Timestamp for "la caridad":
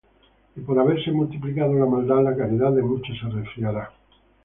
2.23-2.71